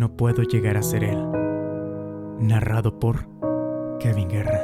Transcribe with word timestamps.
no 0.00 0.16
puedo 0.16 0.42
llegar 0.42 0.78
a 0.78 0.82
ser 0.82 1.04
él. 1.04 1.30
Narrado 2.40 2.98
por 2.98 3.28
Kevin 3.98 4.30
Guerra. 4.30 4.62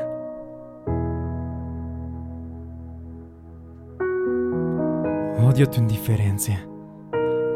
Odio 5.47 5.69
tu 5.69 5.79
indiferencia, 5.79 6.67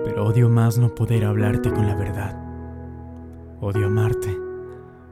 pero 0.04 0.26
odio 0.26 0.50
más 0.50 0.76
no 0.76 0.94
poder 0.94 1.24
hablarte 1.24 1.72
con 1.72 1.86
la 1.86 1.94
verdad. 1.94 2.38
Odio 3.62 3.86
amarte, 3.86 4.36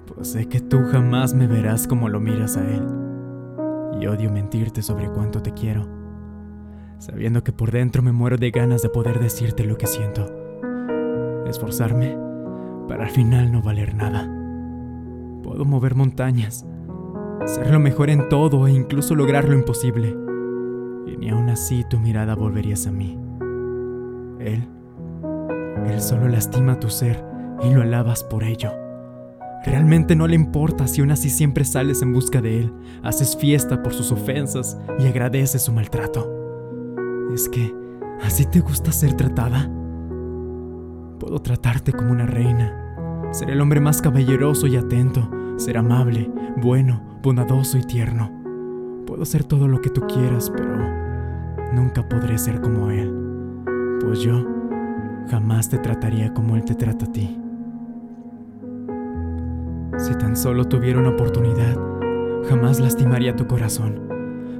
pues 0.07 0.33
sé 0.33 0.47
que 0.47 0.61
tú 0.61 0.83
jamás 0.93 1.33
me 1.33 1.47
verás 1.47 1.89
como 1.89 2.11
lo 2.11 2.21
miras 2.21 2.59
a 2.59 2.69
él. 2.69 2.87
Y 3.99 4.07
odio 4.07 4.31
mentirte 4.31 4.83
sobre 4.83 5.09
cuánto 5.09 5.41
te 5.41 5.55
quiero, 5.55 5.89
sabiendo 6.99 7.43
que 7.43 7.53
por 7.53 7.71
dentro 7.71 8.03
me 8.03 8.13
muero 8.13 8.37
de 8.37 8.51
ganas 8.51 8.83
de 8.83 8.91
poder 8.91 9.21
decirte 9.21 9.65
lo 9.65 9.79
que 9.79 9.87
siento. 9.87 10.27
Esforzarme 11.47 12.28
para 12.89 13.05
al 13.05 13.11
final 13.11 13.53
no 13.53 13.63
valer 13.63 13.95
nada. 13.95 14.29
Puedo 15.43 15.65
mover 15.65 15.95
montañas, 15.95 16.67
ser 17.45 17.71
lo 17.71 17.79
mejor 17.79 18.11
en 18.11 18.29
todo 18.29 18.67
e 18.67 18.73
incluso 18.73 19.15
lograr 19.15 19.49
lo 19.49 19.55
imposible. 19.55 20.17
Y 21.07 21.17
ni 21.17 21.31
aún 21.31 21.51
así 21.51 21.85
tu 21.89 21.99
mirada 21.99 22.35
volverías 22.35 22.87
a 22.87 22.93
mí. 22.93 23.19
Él, 24.41 24.69
él 25.87 26.01
solo 26.01 26.29
lastima 26.29 26.81
tu 26.81 26.91
ser 26.91 27.25
y 27.63 27.73
lo 27.73 27.83
alabas 27.83 28.25
por 28.25 28.45
ello. 28.45 28.71
Realmente 29.65 30.15
no 30.15 30.27
le 30.27 30.35
importa 30.35 30.87
si 30.87 31.01
aún 31.01 31.11
así 31.11 31.29
siempre 31.31 31.65
sales 31.65 32.01
en 32.03 32.13
busca 32.13 32.41
de 32.41 32.61
él, 32.61 32.73
haces 33.03 33.37
fiesta 33.37 33.83
por 33.83 33.93
sus 33.93 34.13
ofensas 34.13 34.79
y 34.99 35.07
agradeces 35.07 35.63
su 35.63 35.73
maltrato. 35.73 36.31
Es 37.35 37.49
que, 37.49 37.75
¿así 38.23 38.47
te 38.47 38.61
gusta 38.61 38.93
ser 38.93 39.15
tratada? 39.15 39.69
Puedo 41.19 41.41
tratarte 41.41 41.93
como 41.93 42.13
una 42.13 42.27
reina, 42.27 43.31
ser 43.33 43.51
el 43.51 43.61
hombre 43.61 43.81
más 43.81 44.01
caballeroso 44.01 44.67
y 44.67 44.77
atento, 44.77 45.29
ser 45.57 45.77
amable, 45.77 46.31
bueno, 46.57 47.03
bondadoso 47.23 47.77
y 47.79 47.83
tierno. 47.83 48.31
Puedo 49.07 49.25
ser 49.25 49.45
todo 49.45 49.69
lo 49.69 49.81
que 49.81 49.91
tú 49.91 50.03
quieras, 50.07 50.51
pero 50.55 50.77
nunca 51.73 52.09
podré 52.09 52.39
ser 52.39 52.61
como 52.61 52.91
él, 52.91 53.13
pues 54.01 54.21
yo 54.21 54.47
jamás 55.31 55.69
te 55.69 55.79
trataría 55.79 56.33
como 56.33 56.57
él 56.57 56.65
te 56.65 56.75
trata 56.75 57.07
a 57.07 57.13
ti. 57.13 57.39
Si 59.99 60.15
tan 60.15 60.37
solo 60.37 60.65
tuviera 60.65 61.01
una 61.01 61.11
oportunidad, 61.11 61.77
jamás 62.49 62.79
lastimaría 62.79 63.35
tu 63.35 63.47
corazón. 63.47 64.01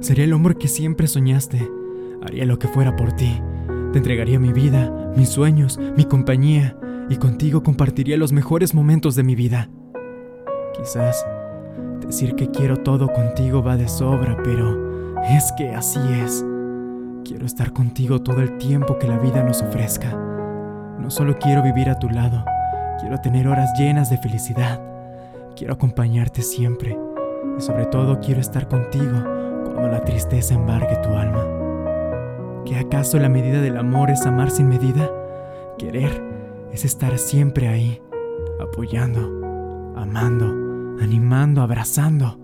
Sería 0.01 0.25
el 0.25 0.33
hombre 0.33 0.55
que 0.55 0.67
siempre 0.67 1.07
soñaste. 1.07 1.71
Haría 2.21 2.45
lo 2.45 2.59
que 2.59 2.67
fuera 2.67 2.95
por 2.95 3.13
ti. 3.13 3.41
Te 3.91 3.97
entregaría 3.97 4.39
mi 4.39 4.53
vida, 4.53 4.91
mis 5.15 5.29
sueños, 5.29 5.79
mi 5.97 6.05
compañía, 6.05 6.77
y 7.09 7.15
contigo 7.15 7.63
compartiría 7.63 8.17
los 8.17 8.31
mejores 8.31 8.75
momentos 8.75 9.15
de 9.15 9.23
mi 9.23 9.33
vida. 9.33 9.69
Quizás 10.77 11.25
decir 12.05 12.35
que 12.35 12.51
quiero 12.51 12.77
todo 12.77 13.11
contigo 13.11 13.63
va 13.63 13.77
de 13.77 13.87
sobra, 13.87 14.37
pero 14.43 15.21
es 15.23 15.51
que 15.57 15.73
así 15.73 15.99
es. 16.23 16.45
Quiero 17.25 17.47
estar 17.47 17.73
contigo 17.73 18.21
todo 18.21 18.41
el 18.41 18.59
tiempo 18.59 18.99
que 18.99 19.07
la 19.07 19.17
vida 19.17 19.43
nos 19.43 19.63
ofrezca. 19.63 20.15
No 20.99 21.09
solo 21.09 21.37
quiero 21.39 21.63
vivir 21.63 21.89
a 21.89 21.97
tu 21.97 22.09
lado, 22.09 22.45
quiero 22.99 23.19
tener 23.21 23.47
horas 23.47 23.71
llenas 23.77 24.11
de 24.11 24.19
felicidad. 24.19 24.79
Quiero 25.55 25.73
acompañarte 25.73 26.43
siempre 26.43 26.97
y 27.57 27.61
sobre 27.61 27.87
todo 27.87 28.19
quiero 28.19 28.39
estar 28.39 28.67
contigo 28.67 29.23
cuando 29.65 29.87
la 29.87 30.01
tristeza 30.01 30.53
embargue 30.53 30.95
tu 30.97 31.09
alma. 31.09 31.58
¿Que 32.65 32.77
acaso 32.77 33.17
la 33.19 33.29
medida 33.29 33.61
del 33.61 33.77
amor 33.77 34.09
es 34.11 34.25
amar 34.25 34.51
sin 34.51 34.69
medida? 34.69 35.09
Querer 35.77 36.23
es 36.71 36.85
estar 36.85 37.17
siempre 37.17 37.67
ahí, 37.67 38.01
apoyando, 38.59 39.21
amando, 39.95 40.45
animando, 41.01 41.61
abrazando, 41.61 42.37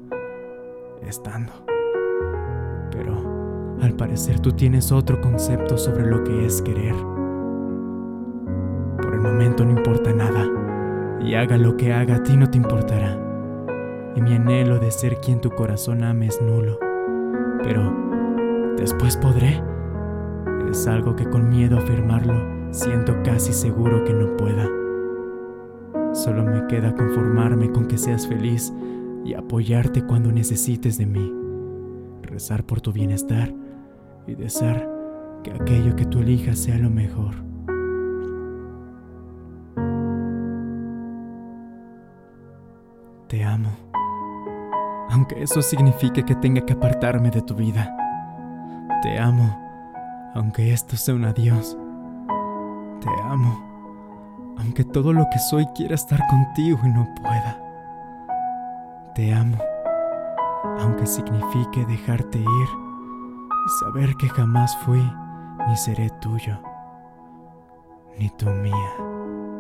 estando. 1.02 1.52
Pero 2.92 3.78
al 3.82 3.94
parecer 3.94 4.40
tú 4.40 4.54
tienes 4.54 4.92
otro 4.92 5.22
concepto 5.22 5.78
sobre 5.78 6.06
lo 6.06 6.24
que 6.24 6.46
es 6.46 6.62
querer. 6.62 6.96
Por 9.02 9.14
el 9.14 9.20
momento 9.20 9.66
no 9.66 9.72
importa 9.72 10.14
nada 10.14 10.48
y 11.22 11.36
haga 11.36 11.58
lo 11.58 11.76
que 11.76 11.94
haga, 11.94 12.16
a 12.16 12.24
ti 12.24 12.38
no 12.38 12.50
te 12.50 12.58
importará. 12.58 13.22
Y 14.16 14.22
mi 14.22 14.34
anhelo 14.34 14.80
de 14.80 14.92
ser 14.92 15.18
quien 15.18 15.42
tu 15.42 15.50
corazón 15.50 16.04
ame 16.04 16.28
es 16.28 16.42
nulo. 16.42 16.80
Pero 17.64 17.94
después 18.78 19.18
podré. 19.18 19.62
Es 20.70 20.88
algo 20.88 21.16
que 21.16 21.30
con 21.30 21.50
miedo 21.50 21.78
a 21.78 21.82
afirmarlo, 21.82 22.34
siento 22.72 23.16
casi 23.24 23.54
seguro 23.54 24.04
que 24.04 24.14
no 24.14 24.36
pueda. 24.36 24.68
Solo 26.14 26.44
me 26.44 26.66
queda 26.68 26.96
conformarme 26.96 27.72
con 27.72 27.88
que 27.88 27.98
seas 27.98 28.28
feliz 28.28 28.74
y 29.24 29.34
apoyarte 29.34 30.06
cuando 30.06 30.32
necesites 30.32 30.98
de 30.98 31.06
mí. 31.06 31.34
Rezar 32.22 32.64
por 32.66 32.82
tu 32.82 32.92
bienestar 32.92 33.54
y 34.28 34.36
desear 34.36 34.90
que 35.44 35.52
aquello 35.52 35.96
que 35.96 36.06
tú 36.06 36.20
elijas 36.20 36.60
sea 36.60 36.78
lo 36.78 36.90
mejor. 36.90 37.36
Te 43.28 43.44
amo, 43.44 43.72
aunque 45.10 45.42
eso 45.42 45.62
signifique 45.62 46.24
que 46.24 46.36
tenga 46.36 46.62
que 46.62 46.74
apartarme 46.74 47.32
de 47.32 47.42
tu 47.42 47.56
vida. 47.56 47.96
Te 49.02 49.20
amo, 49.20 49.65
aunque 50.36 50.74
esto 50.74 50.98
sea 50.98 51.16
un 51.16 51.26
adiós. 51.26 51.78
Te 53.00 53.10
amo, 53.24 54.56
aunque 54.60 54.84
todo 54.84 55.14
lo 55.14 55.26
que 55.32 55.40
soy 55.40 55.66
quiera 55.76 55.96
estar 55.96 56.20
contigo 56.28 56.78
y 56.84 56.90
no 56.90 57.08
pueda. 57.16 57.62
Te 59.16 59.34
amo, 59.34 59.58
aunque 60.82 61.08
signifique 61.08 61.86
dejarte 61.86 62.38
ir 62.38 62.46
y 62.46 63.70
saber 63.80 64.14
que 64.18 64.28
jamás 64.30 64.76
fui 64.80 65.02
ni 65.68 65.78
seré 65.78 66.10
tuyo, 66.22 66.60
ni 68.20 68.30
tú 68.32 68.50
mía. 68.50 69.55